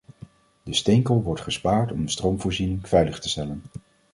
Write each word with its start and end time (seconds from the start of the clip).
De 0.63 0.73
steenkool 0.73 1.23
wordt 1.23 1.41
gespaard 1.41 1.91
om 1.91 2.05
de 2.05 2.11
stroomvoorziening 2.11 2.87
veilig 2.89 3.19
te 3.19 3.29
stellen. 3.29 3.61